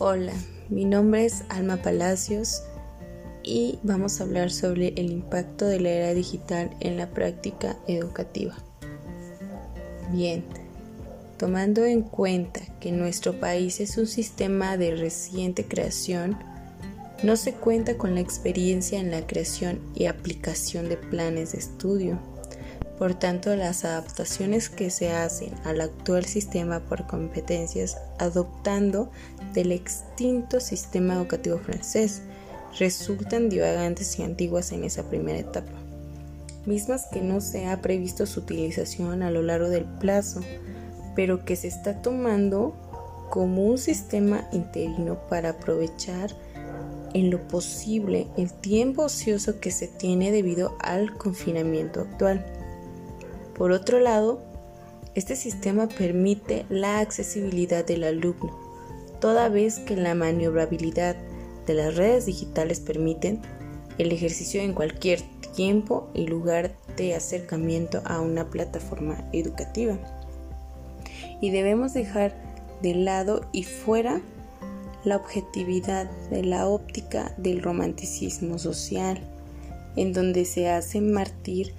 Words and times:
Hola, 0.00 0.32
mi 0.70 0.84
nombre 0.84 1.24
es 1.24 1.44
Alma 1.48 1.76
Palacios 1.76 2.64
y 3.44 3.78
vamos 3.84 4.20
a 4.20 4.24
hablar 4.24 4.50
sobre 4.50 4.88
el 4.96 5.12
impacto 5.12 5.66
de 5.66 5.78
la 5.78 5.90
era 5.90 6.14
digital 6.14 6.76
en 6.80 6.96
la 6.96 7.10
práctica 7.10 7.76
educativa. 7.86 8.56
Bien, 10.10 10.42
tomando 11.38 11.84
en 11.84 12.02
cuenta 12.02 12.60
que 12.80 12.90
nuestro 12.90 13.38
país 13.38 13.78
es 13.78 13.96
un 13.96 14.08
sistema 14.08 14.76
de 14.76 14.96
reciente 14.96 15.64
creación, 15.64 16.36
no 17.22 17.36
se 17.36 17.52
cuenta 17.52 17.96
con 17.96 18.16
la 18.16 18.20
experiencia 18.20 18.98
en 18.98 19.12
la 19.12 19.24
creación 19.28 19.78
y 19.94 20.06
aplicación 20.06 20.88
de 20.88 20.96
planes 20.96 21.52
de 21.52 21.58
estudio 21.58 22.18
por 22.98 23.14
tanto, 23.14 23.56
las 23.56 23.84
adaptaciones 23.84 24.68
que 24.68 24.90
se 24.90 25.10
hacen 25.10 25.52
al 25.64 25.80
actual 25.80 26.24
sistema 26.24 26.80
por 26.80 27.06
competencias 27.06 27.96
adoptando 28.18 29.10
del 29.52 29.72
extinto 29.72 30.60
sistema 30.60 31.14
educativo 31.14 31.58
francés 31.58 32.22
resultan 32.78 33.48
divagantes 33.48 34.18
y 34.18 34.22
antiguas 34.22 34.72
en 34.72 34.84
esa 34.84 35.08
primera 35.08 35.38
etapa, 35.38 35.72
mismas 36.66 37.06
que 37.12 37.20
no 37.20 37.40
se 37.40 37.66
ha 37.66 37.80
previsto 37.80 38.26
su 38.26 38.40
utilización 38.40 39.22
a 39.22 39.30
lo 39.30 39.42
largo 39.42 39.68
del 39.68 39.84
plazo, 39.84 40.40
pero 41.16 41.44
que 41.44 41.56
se 41.56 41.68
está 41.68 42.00
tomando 42.00 42.74
como 43.30 43.64
un 43.64 43.78
sistema 43.78 44.48
interino 44.52 45.18
para 45.28 45.50
aprovechar 45.50 46.30
en 47.14 47.30
lo 47.30 47.46
posible 47.48 48.26
el 48.36 48.52
tiempo 48.52 49.02
ocioso 49.02 49.60
que 49.60 49.70
se 49.70 49.88
tiene 49.88 50.30
debido 50.32 50.76
al 50.80 51.16
confinamiento 51.16 52.00
actual. 52.00 52.44
Por 53.56 53.72
otro 53.72 54.00
lado, 54.00 54.42
este 55.14 55.36
sistema 55.36 55.88
permite 55.88 56.66
la 56.68 56.98
accesibilidad 56.98 57.84
del 57.86 58.04
alumno, 58.04 58.58
toda 59.20 59.48
vez 59.48 59.78
que 59.78 59.96
la 59.96 60.14
maniobrabilidad 60.14 61.16
de 61.66 61.74
las 61.74 61.96
redes 61.96 62.26
digitales 62.26 62.80
permiten 62.80 63.40
el 63.98 64.12
ejercicio 64.12 64.60
en 64.60 64.74
cualquier 64.74 65.20
tiempo 65.54 66.10
y 66.14 66.26
lugar 66.26 66.74
de 66.96 67.14
acercamiento 67.14 68.02
a 68.04 68.20
una 68.20 68.50
plataforma 68.50 69.24
educativa. 69.32 69.96
Y 71.40 71.50
debemos 71.50 71.94
dejar 71.94 72.34
de 72.82 72.94
lado 72.94 73.46
y 73.52 73.62
fuera 73.62 74.20
la 75.04 75.16
objetividad 75.16 76.10
de 76.30 76.42
la 76.42 76.66
óptica 76.66 77.34
del 77.36 77.62
romanticismo 77.62 78.58
social, 78.58 79.20
en 79.96 80.12
donde 80.12 80.44
se 80.44 80.68
hace 80.68 81.00
martir 81.00 81.74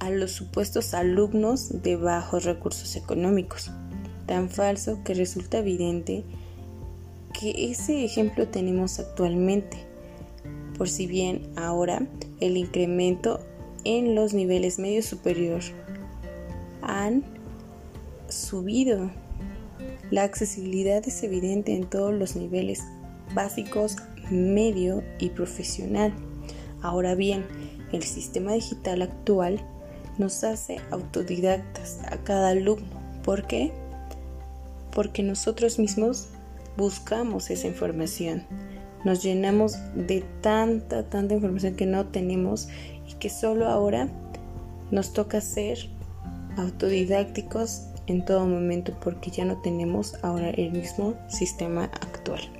a 0.00 0.10
los 0.10 0.32
supuestos 0.32 0.94
alumnos 0.94 1.82
de 1.82 1.96
bajos 1.96 2.44
recursos 2.44 2.96
económicos, 2.96 3.70
tan 4.26 4.48
falso 4.48 5.02
que 5.04 5.14
resulta 5.14 5.58
evidente 5.58 6.24
que 7.38 7.70
ese 7.70 8.04
ejemplo 8.04 8.48
tenemos 8.48 8.98
actualmente, 8.98 9.78
por 10.76 10.88
si 10.88 11.06
bien 11.06 11.48
ahora 11.56 12.06
el 12.40 12.56
incremento 12.56 13.40
en 13.84 14.14
los 14.14 14.34
niveles 14.34 14.78
medio 14.78 15.02
superior 15.02 15.60
han 16.82 17.24
subido. 18.28 19.10
La 20.10 20.24
accesibilidad 20.24 21.06
es 21.06 21.22
evidente 21.22 21.74
en 21.74 21.88
todos 21.88 22.14
los 22.14 22.34
niveles 22.34 22.82
básicos, 23.34 23.96
medio 24.30 25.02
y 25.18 25.30
profesional. 25.30 26.12
Ahora 26.82 27.14
bien, 27.14 27.44
el 27.92 28.02
sistema 28.02 28.52
digital 28.52 29.02
actual 29.02 29.64
nos 30.18 30.44
hace 30.44 30.80
autodidactas 30.90 32.00
a 32.10 32.16
cada 32.18 32.50
alumno. 32.50 33.00
¿Por 33.24 33.46
qué? 33.46 33.72
Porque 34.92 35.22
nosotros 35.22 35.78
mismos 35.78 36.28
buscamos 36.76 37.50
esa 37.50 37.66
información. 37.66 38.44
Nos 39.04 39.22
llenamos 39.22 39.76
de 39.94 40.24
tanta, 40.40 41.08
tanta 41.08 41.34
información 41.34 41.74
que 41.76 41.86
no 41.86 42.06
tenemos 42.06 42.68
y 43.08 43.14
que 43.14 43.30
solo 43.30 43.68
ahora 43.68 44.08
nos 44.90 45.12
toca 45.12 45.40
ser 45.40 45.78
autodidácticos 46.56 47.82
en 48.06 48.24
todo 48.24 48.46
momento 48.46 48.96
porque 49.02 49.30
ya 49.30 49.44
no 49.44 49.60
tenemos 49.60 50.16
ahora 50.22 50.50
el 50.50 50.72
mismo 50.72 51.14
sistema 51.28 51.84
actual. 51.84 52.57